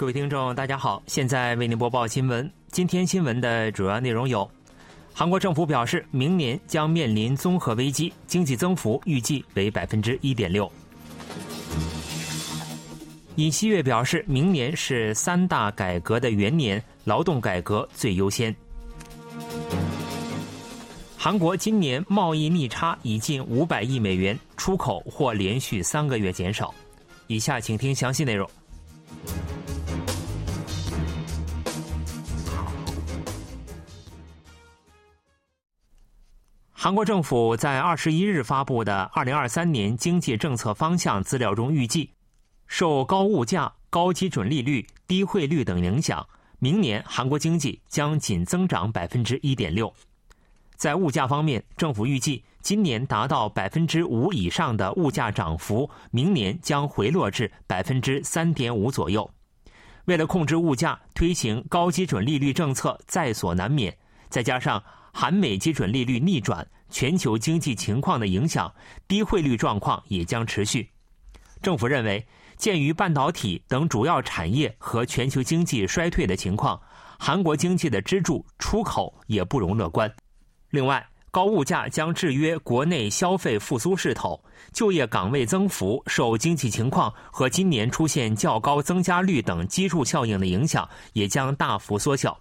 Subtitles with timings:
[0.00, 2.50] 各位听众，大家好，现在为您播报新闻。
[2.72, 4.50] 今天新闻的主要内容有：
[5.12, 10.72] 韩国政府表示，明年将面临综合危机，经济增幅预计为百分之一点六。
[13.34, 18.56] 尹锡悦表示，明年是三大改革的元年，劳动改革最优先。
[21.14, 26.74] 韩国今年贸易逆差已近五百亿美元，出口或连续三个月减少。
[27.26, 28.48] 以下请听详细内容。
[36.82, 42.10] 韩国政府在二十一日发布的二零二三年经济政策方向资料中预计，
[42.68, 46.26] 受高物价、高基准利率、低汇率等影响，
[46.58, 49.92] 明年韩国经济将仅增长百分之一点六。
[50.74, 59.30] 在物价方面，政府预计今年达到百分之五以上的物价涨幅，明年将回落至百分之三点五左右。
[60.06, 63.94] 为了控制物价，推行高基准利率政策在所难免，
[64.30, 64.82] 再加上。
[65.12, 68.72] 韩美基准利率逆转，全球经济情况的影响，
[69.08, 70.88] 低汇率状况也将持续。
[71.62, 76.80] 政府认为，鉴于半导体等主要产业和全球经济衰退的情况，
[77.18, 80.10] 韩国经济的支柱出口也不容乐观。
[80.70, 92.36] 另外，高物价将制约国内消费复苏势头，就业岗位增幅受经济情况和今年出现较高增加率等基数效应的影响，也将大幅缩小。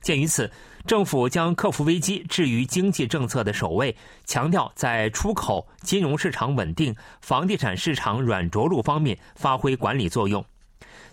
[0.00, 0.50] 鉴于此，
[0.86, 10.44] 政府将克服危机置于经济政策的首位，强调在出口、金融市场稳定、房地产市场软着陆方面发挥管理作用。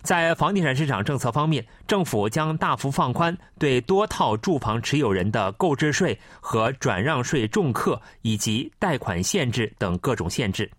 [0.02, 10.70] 在房地产市场政策方面，政府将大幅放宽对多套住房持有人的购置税和转让税重课以及贷款限制等各种限制。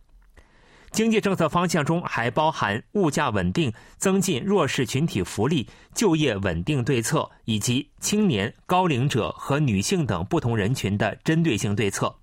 [0.91, 5.65] 经济政策方向中还包含物价稳定、增进弱势群体福利、
[5.95, 12.13] 就业稳定对策，以及青年、高龄者和女性等不同人群的针对性对策。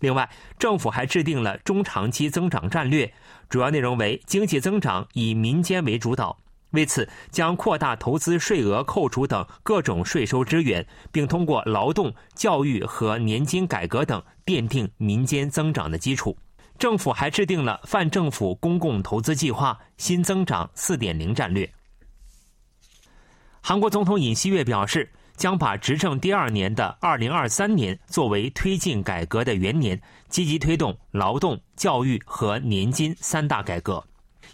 [0.00, 0.28] 另外，
[0.58, 3.12] 政府还制定了中长期增长战略，
[3.50, 6.38] 主要内容为经济增长以民间为主导。
[6.70, 16.36] 为此，将扩大投资税额扣除等各种税收支援，并通过劳动、教育和年金改革等奠定民间增长的基础。
[16.78, 21.70] 政府还制定了泛政府公共投资计划新增长四点零战略。
[23.60, 34.02] 韩国总统尹锡悦表示，将把执政第二年的二零二三年作为推进改革的元年，积极推动劳动、教育和年金三大改革。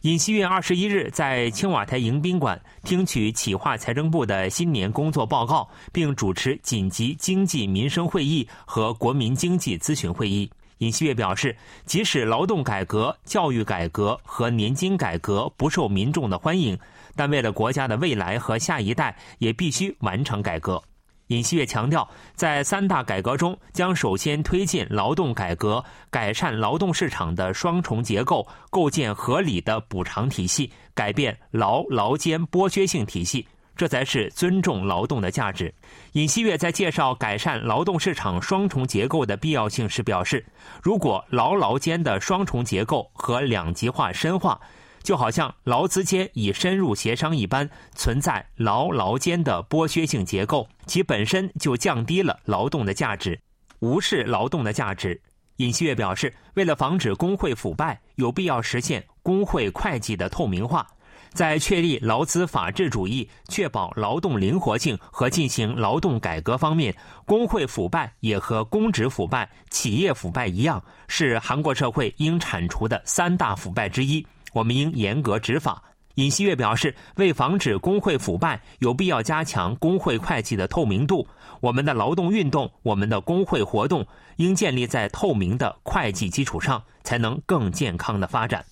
[0.00, 10.50] 尹锡悦二十一日在青瓦台迎宾馆听取企划财政部的新年工作报告，并主持紧急经济民生会议和国民经济咨询会议。
[10.82, 11.56] 尹锡悦表示，
[11.86, 16.76] 即使劳动改革、教育改革和年金改革不受民众的欢迎，
[17.14, 20.82] 但为了国家的未来和下一代，也必须完成改革。
[21.28, 33.46] 尹锡悦强调，在三大改革中，将首先推进劳动改革，改善劳动市场的双重结构，构建合理的补偿体系，改变劳劳监剥削性体系。
[33.76, 35.72] 这才是尊重劳动的价值。
[36.12, 40.44] 尹锡悦在介绍改善劳动市场双重结构的必要性时表示，
[40.82, 44.60] 如果劳劳间的双重结构和两极化深化，
[45.02, 53.40] 就好像劳资间已深入协商一般，存在劳劳间的剥削性结构，其本身就降低了劳动的价值，
[53.80, 55.20] 无视劳动的价值。
[55.56, 60.86] 尹锡悦表示，为了防止工会腐败，有必要实现工会会计的透明化。
[61.32, 66.94] 在确立劳资法治主义、确保劳动灵活性和进行劳动改革方面，
[67.24, 74.24] 工会腐败也和公职腐败、企业腐败一样，是韩国社会应铲除的三大腐败之一。
[74.52, 75.82] 我们应严格执法。
[76.16, 81.26] 尹锡悦表示，为防止工会腐败，有必要加强工会会计的透明度。
[81.60, 84.06] 我们的劳动运动、我们的工会活动，
[84.36, 88.62] 应建立在透明的会计基础上，才能更健康的发展。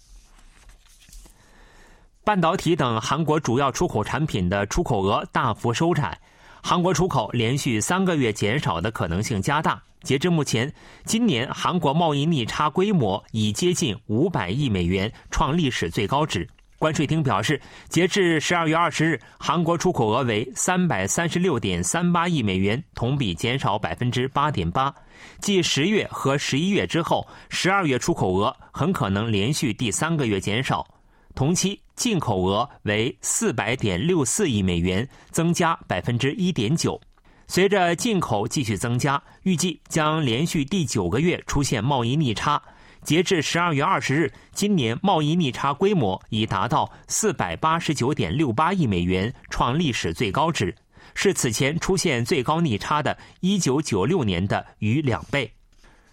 [2.22, 6.16] 半导体等韩国主要出口产品的出口额大幅收窄，
[6.62, 9.82] 韩国出口连续三个月减少的可能性加大。
[10.02, 10.70] 截至目前，
[11.04, 16.46] 今年韩国贸易逆差规模已接近五百亿美元，创历史最高值。
[16.78, 24.94] 关税厅表示，截至十二月二十日，韩国出口额为三百三十六点三八亿美元，同比减少百分之八点八。
[25.40, 30.86] 继十月和十一月之后，十二月出口额很可能连续第三个月减少。
[31.34, 37.00] 同期进口额为四百点六四亿美元，增加百分之一点九。
[37.46, 42.62] 随着进口继续增加，预计将连续第九个月出现贸易逆差。
[43.02, 50.74] 截至十二月二十日，今年贸易逆差规模已达到四百八十九点六八亿美元，创历史最高值，
[51.14, 55.50] 是此前出现最高逆差的一九九六年的逾两倍。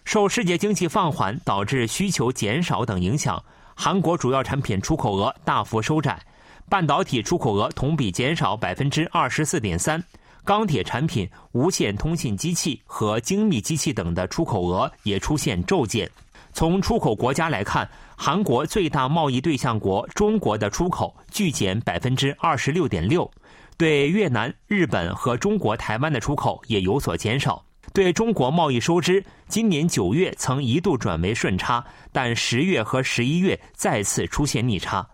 [0.04, 3.44] 受世界经济放缓导致需求减少等影响，
[3.80, 6.20] 韩国主要产品出口额大幅收窄，
[6.68, 10.02] 半导体出口额同比减少百分之二十四点三，
[10.44, 16.10] 钢铁产品、无线通信机器和精密机器等的出口额也出现骤减。
[16.52, 23.30] 从出口国家来看，韩国最大贸易对象国中国的出口巨减百分之二十六点六，
[23.76, 27.64] 对越南、日本和中国台湾的出口也有所减少。
[27.92, 35.06] 对中国贸易收支，今年九月曾一度转为顺差，但十月和十一月再次出现逆差。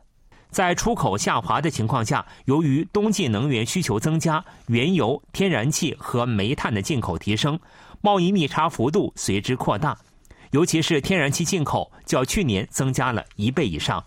[0.51, 7.59] 在出口下滑的情况下，由于冬季能源需求增加，原油、天然气和煤炭的进口提升，
[8.01, 9.97] 贸易逆差幅度随之扩大。
[10.53, 14.05] 尤其是天然气进口，较去年增加了一倍以上。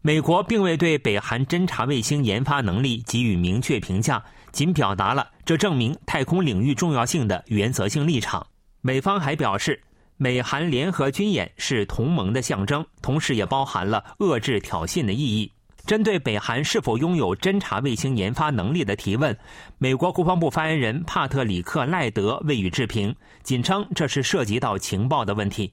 [0.00, 4.24] 美国并未对北韩侦察卫星研发能力给予明确评价。
[4.52, 8.46] 仅表达了这证明太空领域重要性的原则性立场。
[8.80, 9.82] 美方还表示，
[10.16, 15.52] 美韩联合军演是同盟的象征，同时也包含了遏制挑衅的意义。
[15.86, 19.34] 针对北韩是否拥有侦察卫星研发能力的提问，
[19.78, 25.72] 美国国防部发言人帕特里克·赖德未予置评，仅称这是涉及到情报的问题。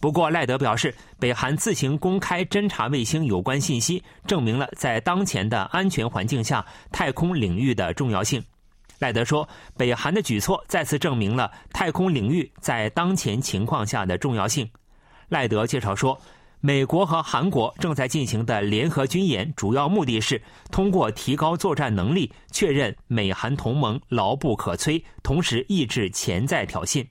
[0.00, 8.40] 不过，赖德表示，北韩自行公开侦察卫星有关信息，证明了在当前的安全环境下，太空领域的重要性。
[9.00, 14.68] 赖德说，北韩的举措再次证明了太空领域在当前情况下的重要性。
[15.28, 16.16] 赖德介绍说，
[16.60, 20.40] 美国和韩国正在进行的联合军演，主要目的是
[20.70, 27.04] 通过提高作战能力，确认美韩同盟牢不可摧，同时抑制潜在挑衅。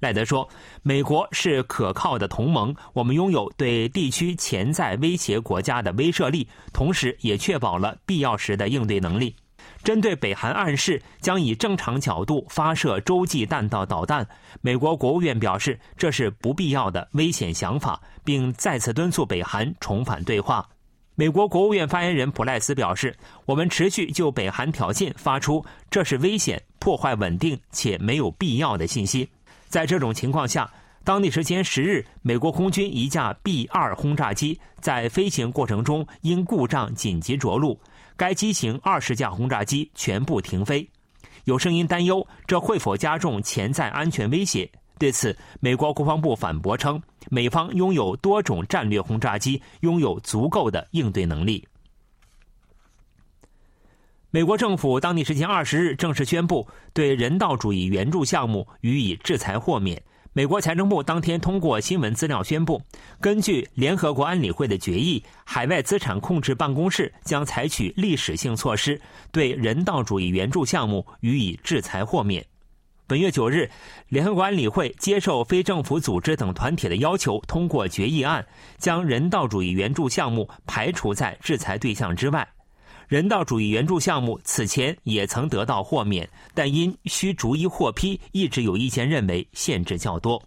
[0.00, 0.46] 赖德说
[0.82, 9.34] ：“美国是可靠的同盟，我们拥有对地区潜在威胁国家的威慑力，同时也确保了必要时的应对能力。
[9.82, 14.26] 针对北韩暗示将以正常角度发射洲际弹道导弹，
[14.60, 20.66] 美国国务院表示这是不必要的危险想法，并再次敦促北韩重返对话。
[21.14, 29.28] 美国国务院发言人普赖斯表示：‘我们持续就北韩挑衅发出这是危险、破坏稳定且没有必要的信息。’”
[29.74, 30.70] 在这种情况下，
[31.02, 37.76] 当地时间十日，美国空军一架 B 二轰炸机在飞行过程中因故障紧急着陆，
[38.16, 40.88] 该机型二十架轰炸机全部停飞。
[41.42, 44.70] 有声音担忧这会否加重潜在安全威胁。
[44.96, 51.66] 对此，美国国防部反驳称，美方拥有多种战略轰炸机，拥有足够的应对能力。
[54.34, 60.02] 美国政府当地时间二十日正式宣布对人道主义援助项目予以制裁豁免。
[60.32, 62.82] 美国财政部当天通过新闻资料宣布，
[63.20, 69.00] 根据联合国安理会的决议，海外资产控制办公室将采取历史性措施，
[69.30, 72.44] 对人道主义援助项目予以制裁豁免。
[73.06, 73.70] 本月九日，
[74.08, 78.44] 联合国安理会接受非政府组织等团体的要求，通过决议案，
[78.78, 82.48] 将人道主义援助项目排除在制裁对象之外。
[83.08, 90.42] 人道主义援助项目此前也曾得到豁免，但因需逐一获批，一直有意见认为限制较多。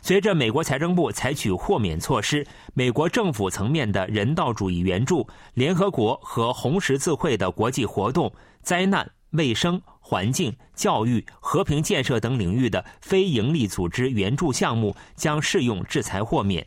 [0.00, 8.32] 随着美国财政部采取豁免措施，美国政府层面的人道主义援助、联合国和红十字会的国际活动、
[8.62, 16.64] 灾难、卫生、环境、教育、和平建设等领域的非营利组织援助项目将适用制裁豁免。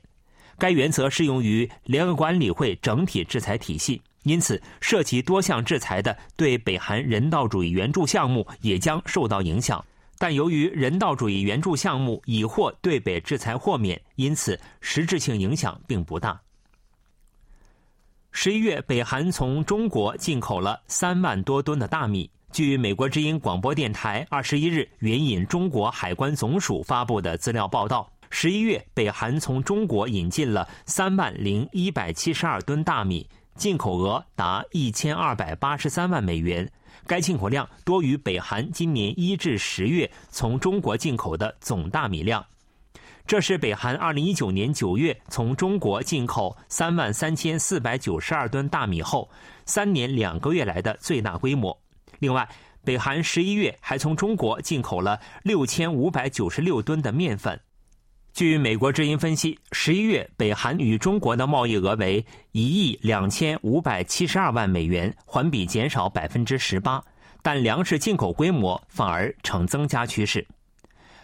[0.58, 4.01] 该原则适用于联合管理会整体制裁体系。
[4.24, 9.84] 因此，涉及多项制裁的对北韩人道主义援助项目也将受到影响。
[10.18, 16.40] 但由于人道主义援助项目已获对北制裁豁免，因此实质性影响并不大。
[18.32, 22.30] 十一月，北韩从中国进口了三万多吨的大米。
[22.51, 33.28] 据美国之音广播电台二十一日援引中国海关总署发布的资料报道，十一月，北韩从中国引进了三万零一百七十二吨大米。
[33.55, 36.72] 进口额达一千二百八十三万美元，
[37.05, 42.46] 该进口量多于北韩今年一至十月从中国进口的总大米量。
[43.27, 49.29] 这是北韩二零一九年九月从中国进口三万三千四百九十二吨大米后，
[49.65, 51.79] 三年两个月来的最大规模。
[52.20, 52.50] 另外，
[52.84, 57.60] 北韩十一月还从中国进口了六千五百九十六吨的面粉。
[58.33, 67.03] 据美国之音分析，十一月北韩与中国的贸易额为一亿两千五百七十二万美元，环比减少百分之十八，
[67.41, 70.47] 但粮食进口规模反而呈增加趋势。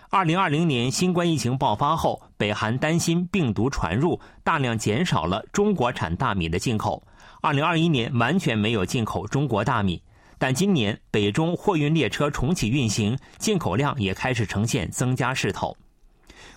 [0.09, 7.01] 二零二零年新冠疫情爆发后，北韩担心病毒传入，大量减少了中国产大米的进口。
[7.41, 10.03] 二零二一年完全没有进口中国大米，
[10.37, 15.75] 但今年北中货运列车重启运行，进口量也开始呈现增加势头。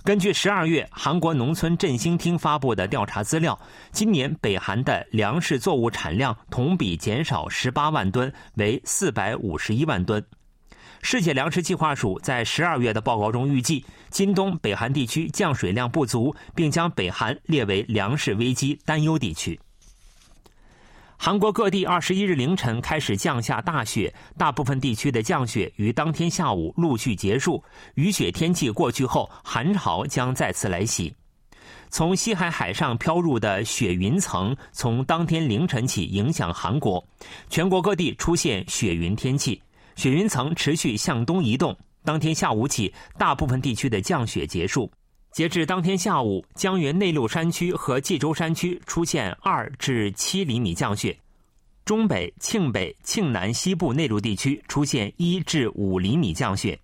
[0.03, 3.59] 根据十二月韩国农村振兴厅发布的调查资料，
[3.93, 10.25] 今年北韩的粮食作物产量同比减少十八万吨，为四百五十一万吨。
[11.03, 19.61] 世界粮食计划署在十二月的报告中预计，今冬北韩地区降水量不足，并将北韩列为粮食危机担忧地区。
[21.23, 27.63] 韩国各地二十一日凌晨开始降下大雪，大部分地区的降雪于当天下午陆续结束。
[27.97, 31.15] 雨雪天气过去后，寒潮将再次来袭。
[31.91, 37.07] 从西海海上飘入的雪云层，从当天凌晨起影响韩国，
[37.51, 39.61] 全国各地出现雪云天气。
[39.97, 44.91] 雪云层持续向东移动，当天下午起，大部分地区的降雪结束。
[45.33, 51.17] 截至当天下午，江源内陆山区和济州山区出现二至七厘米降雪，
[51.85, 56.77] 中北、庆北、庆南西部内陆地区出现一至五厘米降雪，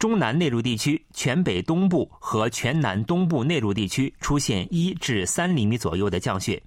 [0.00, 6.60] 中南内陆地区、全北东部和全南东部内陆地区出现一至三厘米左右的降雪。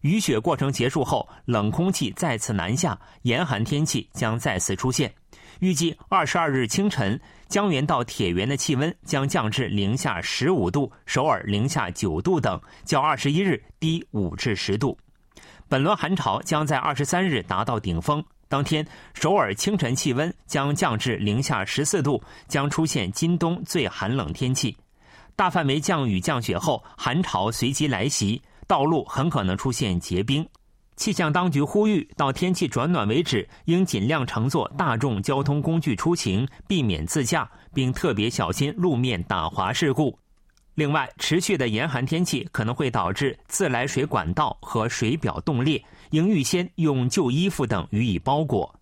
[0.00, 5.10] 雨雪过程结束后，冷空气再次南下，严寒天气将再次出现。
[5.58, 14.96] 预计二十二日清晨，江原到铁原的气温将降至零下十五度，首尔零下九度等，较二十一日低五至十度。
[15.68, 24.76] 本轮寒潮将在二十三日达到顶峰，当天首尔清晨气温将降至零下十四度，将出现今冬最寒冷天气。
[25.36, 28.40] 大范围降雨降雪后，寒潮随即来袭。
[28.66, 30.48] 道路很可能出现结冰，
[31.00, 40.18] 气象当局呼吁到天气转暖为止，应尽量乘坐大众交通工具出行，避免自驾，并特别小心路面打滑事故。
[40.74, 48.78] 另外，持续的严寒天气可能会导致自来水管道和水表冻裂，应预先用旧衣服等予以包裹。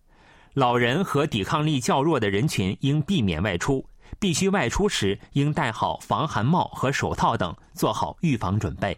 [0.55, 3.85] 老人和抵抗力较弱的人群应避免外出，
[4.19, 8.97] 必须外出时应戴好防寒帽和手套等，做好预防准备。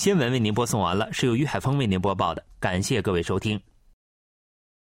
[0.00, 3.60] 新闻为您播送完了，是由于海峰为您播报的，感谢各位收听。